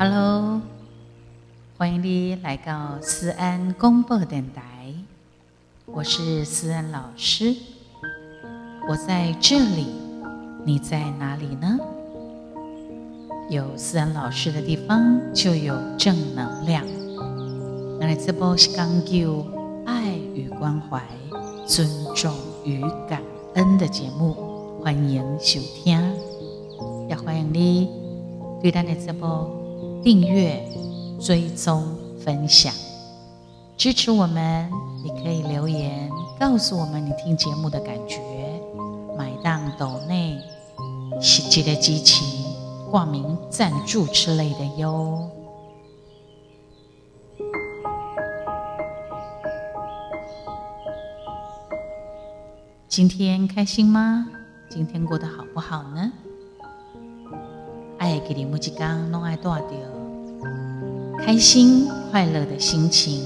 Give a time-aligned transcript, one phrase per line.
[0.00, 0.60] Hello，
[1.76, 4.94] 欢迎你来到思安公播电台，
[5.86, 7.52] 我是思安老师，
[8.88, 9.88] 我在这里，
[10.64, 11.76] 你在哪里呢？
[13.50, 16.84] 有思安老师的地方就有正能量。
[17.98, 19.44] 那这波是讲究
[19.84, 21.02] 爱与关怀、
[21.66, 22.32] 尊重
[22.64, 23.20] 与感
[23.54, 26.00] 恩的节目，欢迎收听，
[27.08, 27.90] 也欢迎你
[28.62, 29.50] 对咱的这波。
[30.02, 30.62] 订阅、
[31.20, 31.84] 追踪、
[32.24, 32.72] 分享，
[33.76, 34.70] 支持我们。
[35.02, 38.18] 你可以留言告诉我们你听节目的感觉。
[39.16, 40.38] 买档斗内、
[41.20, 42.44] 喜记的机器、
[42.90, 45.28] 挂名赞助之类的哟。
[52.88, 54.26] 今天开心吗？
[54.70, 56.12] 今天过得好不好呢？
[57.98, 59.78] 爱给你木吉刚弄爱多少掉？
[61.24, 63.20] 开心快乐的心情，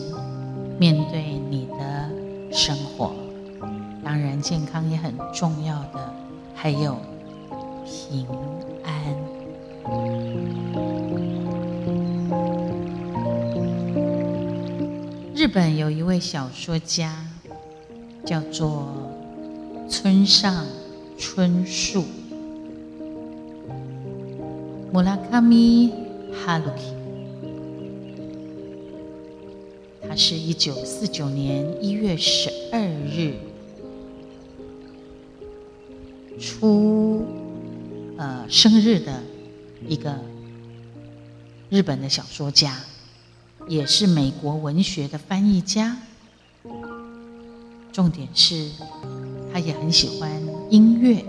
[0.78, 2.10] 面对你的
[2.52, 3.12] 生活，
[4.02, 6.14] 当然健康也很重要的，
[6.54, 6.96] 还有
[7.84, 8.26] 平
[8.82, 8.92] 安。
[15.34, 17.24] 日本有一位小说家，
[18.24, 18.88] 叫做
[19.88, 20.66] 村上
[21.16, 22.04] 春树，
[24.92, 25.92] 穆拉卡米
[26.44, 27.01] 哈鲁基。
[30.24, 33.34] 是一九四九年一月十二日
[36.38, 37.26] 出
[38.16, 39.20] 呃生日的
[39.88, 40.16] 一个
[41.70, 42.76] 日本的小说家，
[43.66, 45.96] 也是美国文学的翻译家。
[47.92, 48.70] 重点是，
[49.52, 50.30] 他也很喜欢
[50.70, 51.24] 音乐。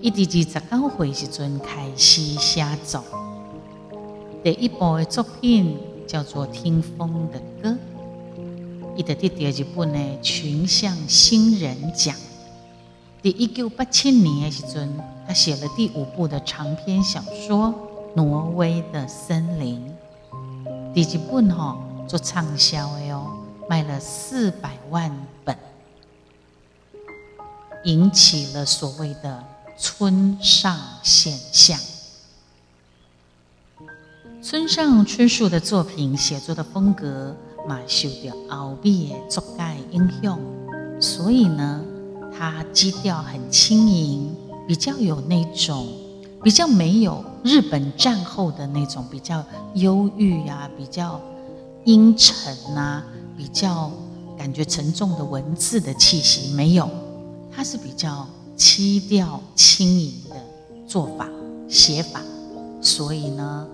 [0.00, 3.04] 一直至十九岁时阵开始写作，
[4.42, 5.76] 第一部的作品。
[6.04, 7.70] 叫做《听风的歌》，
[8.94, 12.14] 伊得得第二本呢群像新人奖。
[13.22, 14.88] 第一九八七年的时阵，
[15.26, 17.68] 他写了第五部的长篇小说
[18.14, 19.80] 《挪威的森林》。
[20.92, 23.30] 第一本哈做畅销的哦，
[23.68, 25.10] 卖了四百万
[25.44, 25.56] 本，
[27.84, 29.42] 引起了所谓的
[29.78, 31.78] 村上现象。
[34.42, 37.34] 村上春树的作品写作的风格，
[37.68, 40.38] 嘛受到欧美的作家影响，
[41.00, 41.80] 所以呢，
[42.36, 44.34] 他基调很轻盈，
[44.66, 45.86] 比较有那种
[46.42, 51.20] 比较没有日本战后的那种比较忧郁啊，比较
[51.84, 53.04] 阴沉啊，
[53.36, 53.90] 比较
[54.36, 56.88] 感觉沉重的文字的气息没有，
[57.54, 60.36] 他是比较基调轻盈的
[60.86, 61.28] 做法
[61.68, 62.20] 写法，
[62.80, 63.66] 所以呢。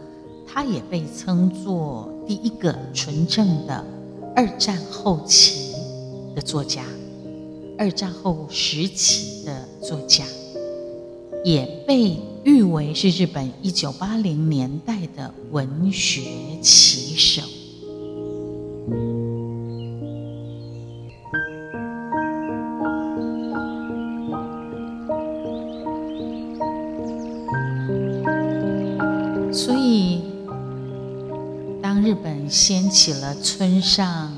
[0.50, 3.84] 他也被称作第一个纯正的
[4.34, 5.72] 二战后期
[6.34, 6.82] 的作家，
[7.78, 10.24] 二战后时期的作家，
[11.44, 16.22] 也被誉为是日本一九八零年代的文学
[16.60, 17.42] 旗手。
[29.52, 30.27] 所以。
[32.02, 34.32] 日本掀起了村上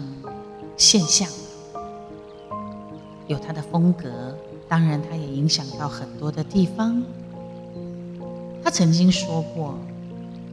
[0.76, 1.28] 现象，
[3.26, 7.02] 有他的风格，当然他也影响到很多的地方。
[8.64, 9.78] 他曾经说过：“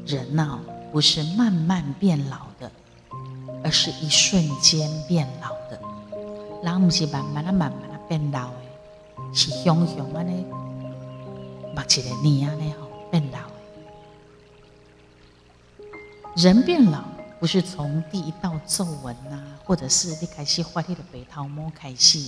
[0.06, 0.60] 人呐，
[0.92, 2.72] 不是慢慢变老的，
[3.64, 5.80] 而是一瞬间变老的。
[6.64, 10.32] 人不是慢慢的、慢慢的变老的，是熊熊啊呢，
[11.74, 13.40] 目一个年啊呢吼变老。”
[16.38, 17.04] 人变老
[17.40, 22.20] 不是从第一道皱纹呐，或者是你开始发你的白头毛开始，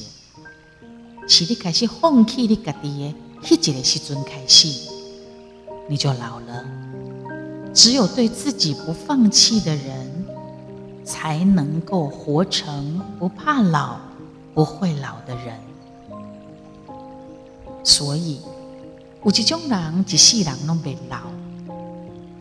[1.27, 4.89] 是你开始放弃你家己的迄一个时阵开始，
[5.87, 6.65] 你就老了。
[7.71, 10.25] 只有对自己不放弃的人，
[11.05, 13.99] 才能够活成不怕老、
[14.55, 15.55] 不会老的人。
[17.83, 18.41] 所以，
[19.23, 21.17] 有一种人一世人拢袂老，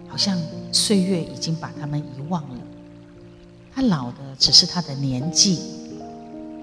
[0.09, 0.39] 好像。
[0.71, 2.61] 岁月已经把他们遗忘了，
[3.75, 5.59] 他老的只是他的年纪，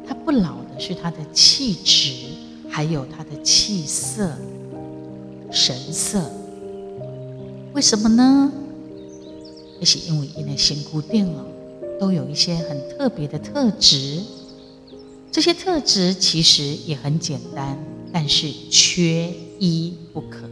[0.07, 2.13] 他不老的是他的气质，
[2.69, 4.37] 还有他的气色、
[5.51, 6.31] 神色。
[7.73, 8.51] 为什么呢？
[9.79, 11.43] 也是因为因为仙姑殿哦，
[11.99, 14.21] 都有一些很特别的特质。
[15.31, 17.75] 这些特质其实也很简单，
[18.13, 20.47] 但是缺一不可，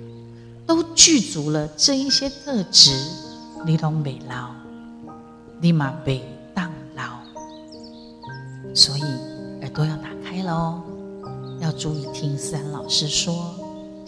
[0.74, 2.92] 都具足了这一些特质。
[3.64, 4.50] 你拢未老，
[5.62, 7.20] 你嘛未当老，
[8.74, 9.02] 所以
[9.62, 10.82] 耳朵要打开了哦，
[11.60, 13.54] 要注意听思安老师说。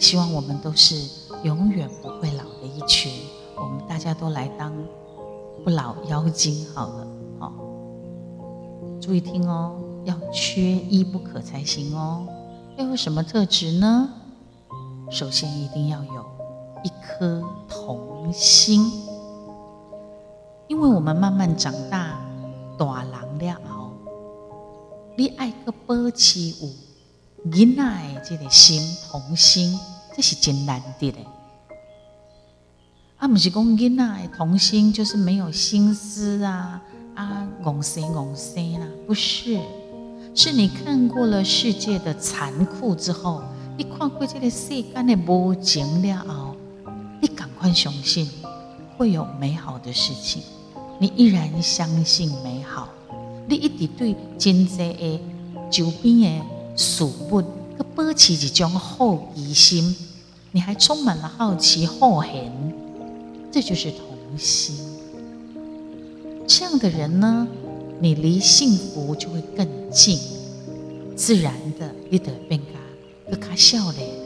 [0.00, 1.08] 希望我们都是
[1.44, 3.12] 永远不会老的一群，
[3.54, 4.72] 我们大家都来当
[5.64, 7.06] 不老妖精好了，
[7.38, 7.54] 好，
[9.00, 12.26] 注意听哦，要缺一不可才行哦。
[12.76, 14.10] 要有什么特质呢？
[15.10, 16.25] 首先一定要有
[16.86, 18.92] 一颗童心，
[20.68, 22.16] 因为我们慢慢长大，
[22.78, 23.90] 大人了后，
[25.16, 28.80] 你爱个保持有囡仔的这个心
[29.10, 29.76] 童心，
[30.14, 31.18] 这是真难得的。
[33.16, 36.80] 啊，不是讲囡仔的童心就是没有心思啊
[37.16, 39.58] 啊，戆生戆生啦，不是。
[40.36, 43.42] 是你看过了世界的残酷之后，
[43.76, 46.55] 你看过这个世间的无情了后，
[47.56, 48.28] 你赶快相信
[48.98, 50.42] 会有美好的事情。
[50.98, 52.88] 你依然相信美好，
[53.48, 55.20] 你一直对真济的
[55.70, 56.42] 周边的
[56.76, 57.42] 事物，
[57.78, 59.96] 佮保持一种好奇心，
[60.52, 62.30] 你还充满了好奇、好恨，
[63.50, 64.76] 这就是童心。
[66.46, 67.46] 这样的人呢？
[67.98, 70.18] 你离幸福就会更近，
[71.16, 74.25] 自然的，你得变加更加笑脸。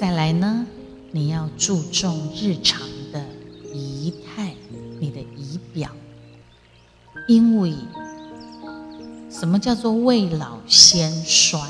[0.00, 0.66] 再来呢，
[1.12, 2.80] 你要注重日常
[3.12, 3.22] 的
[3.70, 4.54] 仪态，
[4.98, 5.90] 你的仪表，
[7.28, 7.74] 因为
[9.28, 11.60] 什么叫做未老先衰？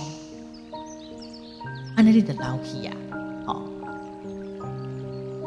[1.96, 2.92] 安那里的老皮呀？
[3.46, 3.62] 哦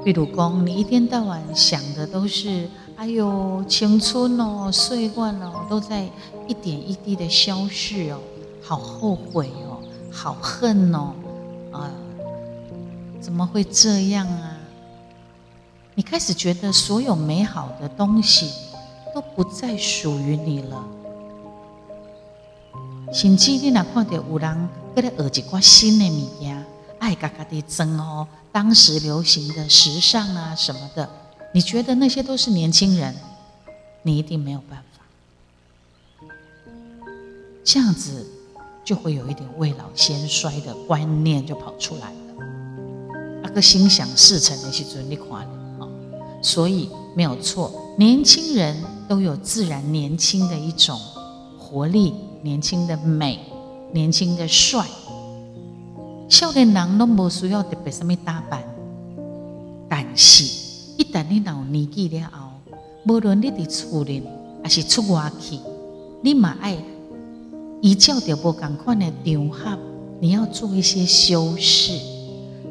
[0.03, 6.05] 比如讲，你一天到晚想的都是，哎呦，青春哦，岁月哦，都在
[6.49, 8.19] 一点一滴的消逝哦，
[8.61, 9.79] 好后悔哦，
[10.11, 11.13] 好恨哦，
[11.71, 11.89] 啊，
[13.23, 14.57] 怎么会这样啊？
[15.95, 18.51] 你开始觉得所有美好的东西
[19.15, 20.83] 都不再属于你了，
[23.13, 26.65] 甚至你哪看到有人给你学一挂新的物件。
[26.99, 31.09] 爱嘎嘎的争哦，当时流行的时尚啊什么的，
[31.53, 33.15] 你觉得那些都是年轻人，
[34.01, 36.27] 你一定没有办法。
[37.63, 38.25] 这样子
[38.83, 42.13] 就会有一点未老先衰的观念就跑出来。
[43.53, 45.87] 个心想事成的去准你看的啊，
[46.41, 48.75] 所以没有错，年轻人
[49.07, 50.99] 都有自然年轻的一种
[51.57, 53.39] 活力，年轻的美，
[53.91, 54.85] 年轻的帅。
[56.29, 58.63] 少年人拢无需要特别什么打扮，
[59.87, 60.43] 但是，
[60.97, 62.49] 一旦你老年纪了后，
[63.05, 64.23] 无论你伫厝里
[64.63, 65.59] 还是出外去，
[66.23, 66.75] 你嘛爱
[67.81, 69.77] 依照着无共款的场合，
[70.19, 71.99] 你要做一些修饰，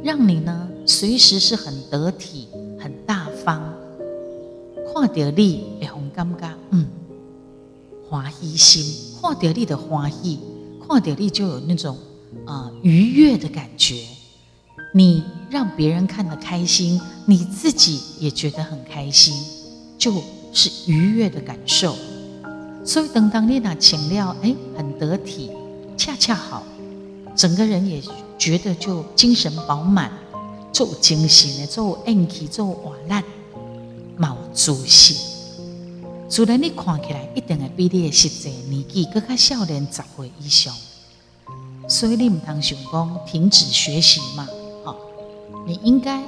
[0.03, 2.49] 让你呢随时是很得体、
[2.79, 3.73] 很大方。
[4.95, 6.87] 看到你会很感觉，嗯，
[8.09, 10.39] 欢喜心；看到你的欢喜，
[10.87, 11.97] 看到你就有那种。
[12.47, 14.07] 啊，愉悦的感觉，
[14.95, 19.35] 你让别人看得开心，你自己也觉得很开心，
[19.99, 21.95] 就是愉悦的感受。
[22.85, 25.51] 所以等当你那请料，哎，很得体，
[25.97, 26.65] 恰恰好，
[27.37, 28.03] 整个人也
[28.39, 30.11] 觉得就精神饱满，
[30.73, 33.23] 做精神的，做硬气，做瓦烂，
[34.19, 35.17] 冇自信。
[36.29, 40.75] 虽然你看起来一定会比你的实际年纪更加少年十岁以上。
[41.89, 44.49] 所以你唔通想讲停止学习嘛？
[44.85, 44.97] 好，
[45.67, 46.23] 你应该，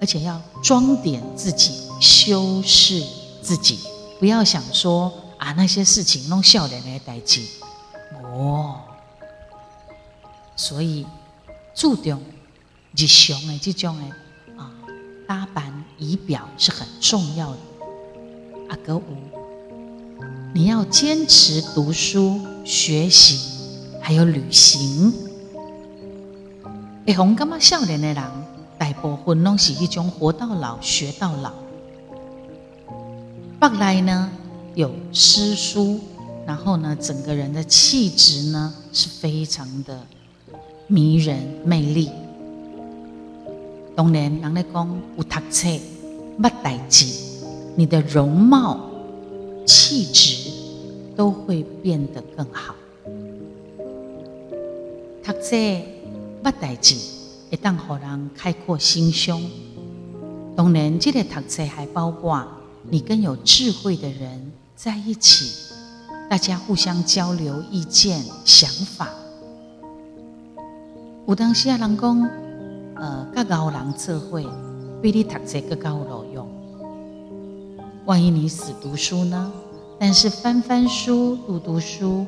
[0.00, 3.02] 而且要装点自己，修饰
[3.42, 3.80] 自己，
[4.20, 7.40] 不要想说啊那些事情弄笑脸来代志。
[8.22, 8.76] 哦，
[10.54, 11.04] 所以
[11.74, 12.20] 注重
[12.96, 14.04] 日常的这种的
[14.62, 14.70] 啊
[15.26, 17.58] 打扮仪表是很重要的。
[18.68, 19.02] 阿哥五，
[20.54, 23.52] 你要坚持读书学习。
[24.06, 25.14] 还有旅行，
[27.06, 28.22] 会红感觉少年的人，
[28.76, 31.54] 大部分拢是一种活到老学到老。
[33.58, 34.30] 本来呢
[34.74, 35.98] 有诗书，
[36.46, 40.06] 然后呢整个人的气质呢是非常的
[40.86, 42.10] 迷人魅力。
[43.96, 45.68] 当然，人咧讲有读册
[46.40, 47.06] 捌代志，
[47.76, 48.90] 你的容貌
[49.64, 50.50] 气质
[51.14, 52.74] 都会变得更好。
[55.22, 55.56] 读册
[56.42, 56.96] 捌代志，
[57.50, 59.40] 会当互人开阔心胸。
[60.56, 62.44] 当然，这个读册还包括
[62.90, 65.72] 你跟有智慧的人在一起，
[66.28, 69.08] 大家互相交流意见、想法。
[71.26, 72.30] 有当时啊，人讲，
[73.04, 74.46] 呃，呃，甲高人智慧，
[75.02, 76.48] 比你读书更有路用。
[78.06, 79.52] 万一你死读书呢？
[79.98, 82.24] 但是翻翻书、读读书，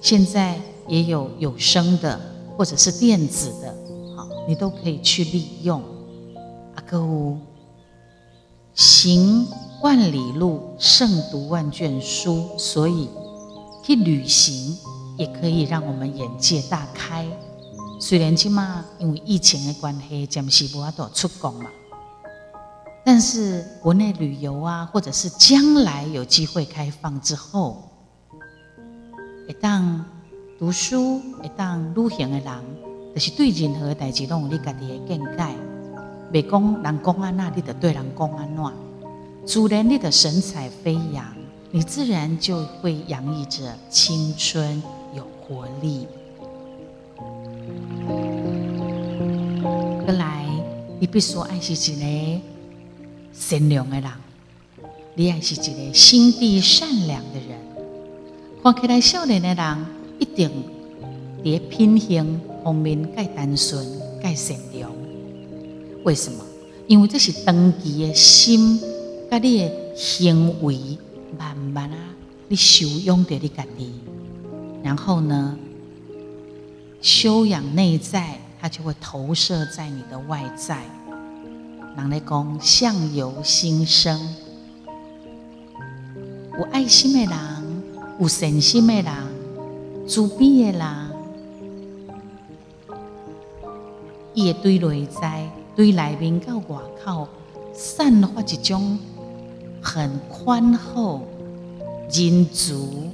[0.00, 2.18] 现在也有有声的，
[2.56, 3.74] 或者是电子的，
[4.16, 5.82] 好，你都可以去利用。
[6.76, 7.36] 阿哥乌，
[8.72, 9.46] 行
[9.82, 13.10] 万里路，胜读万卷书，所以
[13.82, 14.78] 去旅行
[15.18, 17.26] 也可以让我们眼界大开。
[17.98, 21.70] 虽然起码因为疫情的关系，暂时无法度出国嘛。
[23.04, 27.88] 但是国内旅游啊，或者是将来有机会开放之后，
[29.48, 30.04] 一当
[30.58, 32.64] 读书、一当旅行的人，
[33.14, 35.54] 就是对任何代志拢有你家己的见解。
[36.32, 38.72] 未讲人讲安那，你就对人讲安那。
[39.46, 41.24] 自然你的神采飞扬，
[41.70, 44.82] 你自然就会洋溢着青春
[45.14, 46.08] 有活力。
[51.14, 52.40] 必须爱惜自己。
[53.32, 54.10] 善良的人，
[55.14, 57.56] 你也是一个心地善良的人。
[58.64, 59.86] 看起来少年的人，
[60.18, 60.50] 一定
[61.44, 63.86] 在品行方面更单纯、
[64.20, 64.90] 更善良。
[66.02, 66.44] 为什么？
[66.88, 68.80] 因为这是长期的心，
[69.30, 70.98] 甲你的行为
[71.38, 71.96] 慢慢啊，
[72.48, 73.92] 你修养着你家己。
[74.82, 75.56] 然后呢，
[77.00, 80.82] 修养内在，它就会投射在你的外在。
[81.96, 84.20] 人咧讲相由心生，
[86.58, 87.82] 有爱心的人，
[88.18, 89.14] 有善心的人，
[90.08, 91.10] 慈悲的人，
[94.34, 97.28] 伊会对内在、对内面到外口
[97.72, 98.98] 散发一种
[99.80, 101.22] 很宽厚、
[102.10, 103.10] 仁足，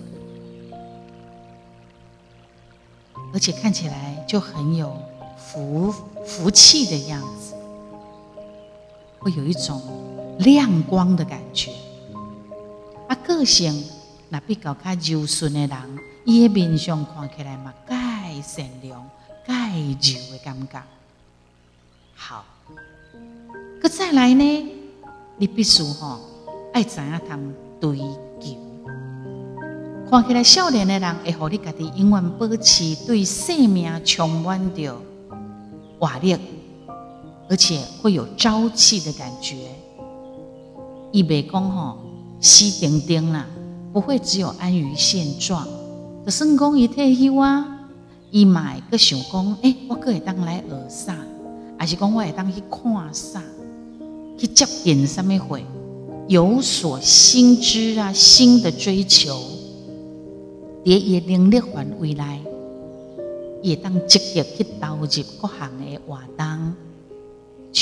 [3.35, 4.97] 而且看起来就很有
[5.37, 5.95] 福
[6.25, 7.40] 福气的样子。
[9.21, 9.81] 会有一种
[10.39, 11.71] 亮光的感觉，
[13.07, 13.85] 啊，个性
[14.31, 17.95] 那比较较柔顺的人，伊的面相看起来嘛，介
[18.43, 19.09] 善良、
[19.47, 19.53] 介
[20.15, 20.83] 柔的感觉。
[22.15, 22.45] 好，
[23.83, 24.73] 佮再来呢，
[25.37, 26.21] 你必须吼
[26.73, 27.99] 爱知影通追
[28.41, 28.57] 求。
[30.11, 34.97] 看起来少年的人，会互你家己永远保持对生命充满着
[35.99, 36.37] 活力。
[37.51, 39.57] 而且会有朝气的感觉，
[41.11, 41.99] 一袂讲吼
[42.41, 43.45] 死定定啦，
[43.93, 45.67] 不会只有安于现状。
[46.25, 47.89] 就算讲伊退休啊，
[48.31, 51.17] 伊嘛会想讲，诶，我可会当来学啥，
[51.77, 53.43] 还是讲我会当去看啥，
[54.39, 55.65] 去接近什么会，
[56.29, 59.35] 有所新知啊，新的追求，
[60.85, 62.43] 伫伊能力范围内，
[63.61, 65.07] 也当积极去投入
[65.41, 66.75] 各项的活动。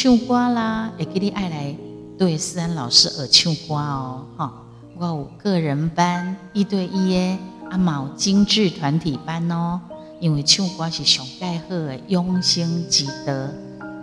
[0.01, 1.77] 唱歌啦，也给你爱来
[2.17, 4.63] 对思安老师而唱歌哦，哈！
[4.97, 7.39] 我有个人班一对一的
[7.71, 9.81] 阿毛精致团体班哦，
[10.21, 13.53] 因为唱歌是上盖好的用心积德，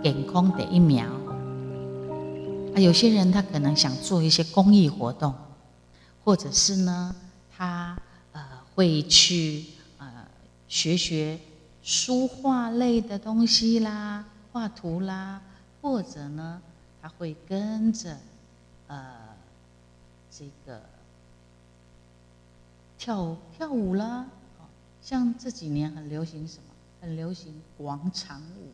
[0.02, 1.06] 健康第一苗。
[2.74, 5.32] 啊，有些人他可能想做一些公益活动，
[6.22, 7.16] 或者是呢，
[7.56, 7.96] 他
[8.32, 8.42] 呃
[8.74, 9.64] 会去
[9.96, 10.06] 呃
[10.68, 11.38] 学学
[11.82, 15.40] 书画类的东西啦，画图啦。
[15.86, 16.60] 或者呢，
[17.00, 18.18] 他会跟着
[18.88, 19.36] 呃
[20.28, 20.82] 这个
[22.98, 24.26] 跳跳舞啦，
[25.00, 26.64] 像这几年很流行什么？
[27.00, 28.72] 很流行广场舞，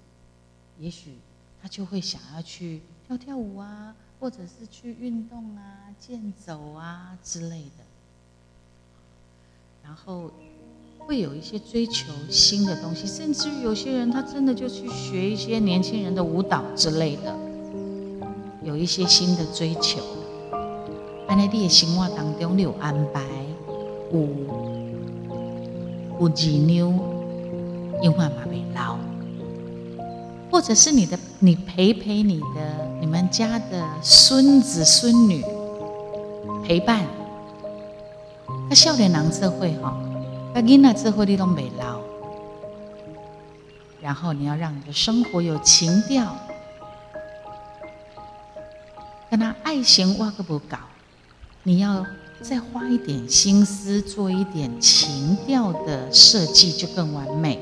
[0.78, 1.19] 也许
[1.61, 7.85] 他就会想要去跳跳舞啊，或者是去运动啊、健走啊之类的，
[9.85, 10.33] 然后。
[11.06, 17.35] 会有一些追求新的东西，甚至于有些人他真的就去学一些年轻人的舞蹈之类的，
[18.62, 20.00] 有一些新的追求。
[21.26, 23.23] 安尼你的生活当中你有安排，
[24.12, 24.21] 有
[26.21, 27.00] 有儿女，永
[28.02, 28.97] 远嘛未老，
[30.50, 35.44] 或者是你的你陪陪你的你们家的孙子孙女
[36.64, 37.06] 陪伴，
[38.68, 40.12] 他少年郎社会哈。
[40.54, 41.99] 那囡仔之后你都没老，
[44.02, 46.37] 然后你要让你的生活有情调，
[49.30, 50.76] 跟他爱情挖个不搞，
[51.62, 52.04] 你要
[52.42, 57.59] 再花一点心思做一点情调的设计，就更完美。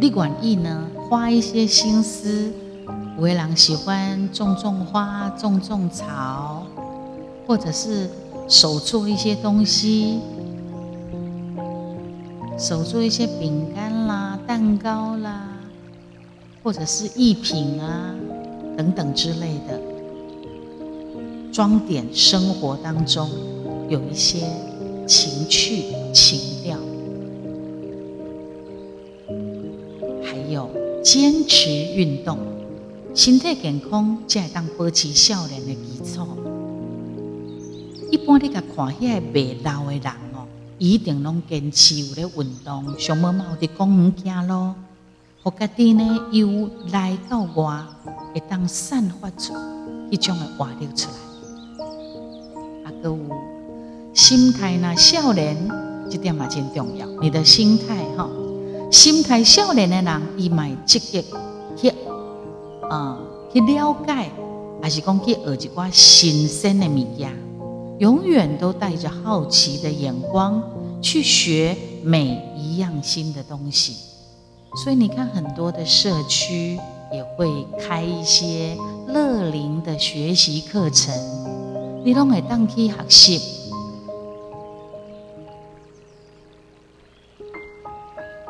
[0.00, 0.88] 你管意呢？
[1.08, 2.52] 花一些心思，
[3.18, 6.66] 为郎喜欢种种花、种种草，
[7.46, 8.10] 或者是。
[8.48, 10.20] 手做一些东西，
[12.58, 15.48] 手做一些饼干啦、蛋糕啦，
[16.62, 18.14] 或者是艺品啊
[18.76, 19.80] 等等之类的，
[21.50, 23.28] 装点生活当中
[23.88, 24.46] 有一些
[25.06, 26.78] 情趣情调，
[30.22, 30.68] 还有
[31.02, 32.38] 坚持运动，
[33.14, 36.26] 身体健康才当保持少年的基础。
[38.12, 40.46] 一般你甲看遐个未老的人哦。
[40.78, 44.74] 一定拢坚持有咧运动，上无嘛有伫公园行咯，
[45.42, 47.82] 互家己呢由内到外
[48.34, 49.54] 会当散发出
[50.10, 52.84] 一种的活力出来。
[52.84, 53.18] 啊，搁有
[54.12, 55.56] 心态呐，少年
[56.10, 57.06] 这点嘛真重要。
[57.22, 58.28] 你的心态哈，
[58.90, 61.24] 心态少年的人，伊嘛积极
[61.78, 61.90] 去
[62.90, 63.18] 啊
[63.54, 64.30] 去了解，
[64.82, 67.32] 还是讲去学一寡新鲜的物件。
[68.02, 70.60] 永远都带着好奇的眼光
[71.00, 73.94] 去学每一样新的东西，
[74.82, 76.80] 所以你看，很多的社区
[77.12, 81.14] 也会开一些乐龄的学习课程，
[82.04, 83.40] 你拢会当去学习。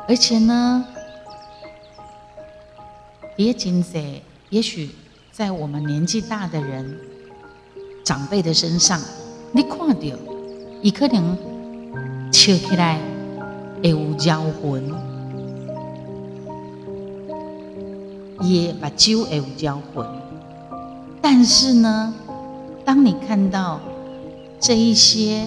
[0.07, 0.83] 而且呢，
[3.35, 4.19] 别紧在，
[4.49, 4.89] 也许
[5.31, 6.99] 在我们年纪大的人、
[8.03, 8.99] 长辈的身上。
[9.55, 10.17] 你看到，
[10.81, 11.37] 伊可能
[12.31, 12.99] 笑起来
[13.83, 14.91] 会有妖魂，
[18.41, 20.03] 也把酒会有妖魂。
[21.21, 22.11] 但是呢，
[22.83, 23.79] 当你看到
[24.59, 25.45] 这一些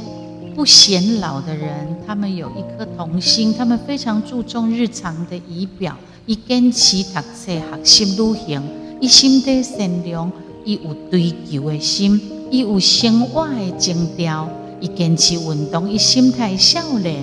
[0.54, 5.96] 不显老的人，他们有一颗童心，他们非常注重日常的仪表，
[6.26, 8.62] 伊坚持读册、学习、旅行，
[9.00, 10.30] 伊心地善良，
[10.64, 12.20] 伊有追求的心。
[12.56, 14.48] 伊有生活的情调，
[14.80, 17.22] 伊坚持运动，伊心态少年。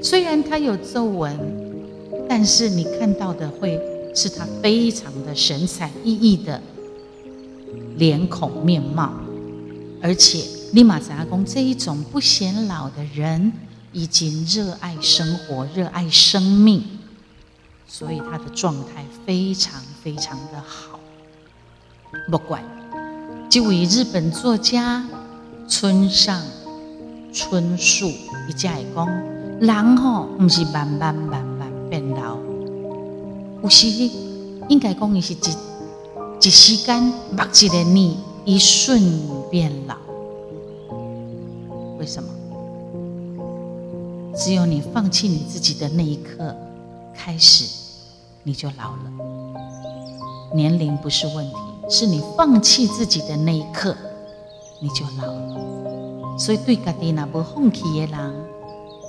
[0.00, 1.36] 虽然他有皱纹，
[2.28, 3.76] 但是你看到的会
[4.14, 6.62] 是他非常的神采奕奕的
[7.96, 9.12] 脸孔面貌。
[10.00, 13.52] 而且立马杂公这一种不显老的人，
[13.90, 16.84] 已经热爱生活，热爱生命，
[17.88, 21.00] 所以他的状态非常非常的好。
[22.30, 22.62] 不怪。
[23.52, 25.06] 这位日本作家
[25.68, 26.42] 村上
[27.34, 28.08] 春树，
[28.48, 29.06] 伊才会讲：
[29.60, 32.38] 人吼毋是慢慢慢慢变老，
[33.62, 33.88] 有时
[34.70, 35.38] 应该讲伊是一
[36.40, 39.96] 一时间，目一个年，一瞬变老。
[41.98, 42.30] 为什么？
[44.34, 46.56] 只有你放弃你自己的那一刻
[47.14, 47.66] 开始，
[48.44, 49.12] 你就老了。
[50.54, 51.56] 年龄不是问题。
[51.88, 53.94] 是你放弃自己的那一刻，
[54.80, 56.38] 你就老了。
[56.38, 58.34] 所以对家己那不放弃的人，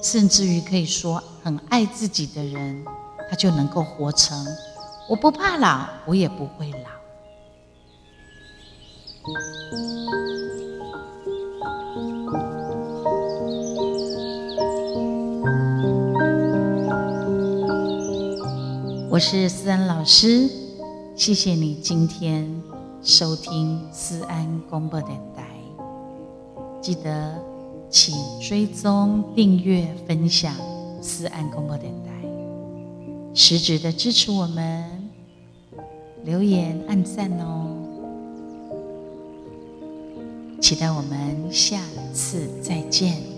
[0.04, 2.84] 甚至于可以说很爱自己的人，
[3.30, 4.38] 他就能够活成
[5.10, 6.90] 我不怕老，我也不会老。
[19.10, 20.50] 我是思安老师，
[21.16, 22.62] 谢谢你今天。
[23.06, 25.46] 收听思安广播电台，
[26.82, 27.38] 记得
[27.90, 30.56] 请追踪、订阅、分享
[31.02, 32.12] 思安广播电台，
[33.34, 35.10] 实质的支持我们，
[36.24, 37.76] 留言、按赞哦！
[40.62, 41.82] 期待我们下
[42.14, 43.33] 次再见。